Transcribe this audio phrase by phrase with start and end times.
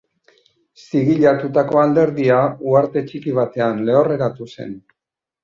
[0.85, 2.39] Zigilatutako alderdia
[2.71, 4.75] uharte txiki batean lehorreratu zen.